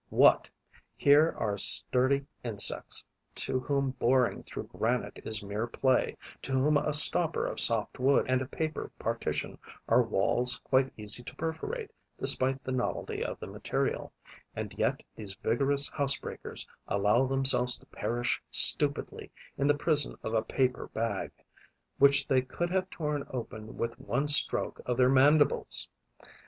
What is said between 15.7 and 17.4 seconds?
housebreakers allow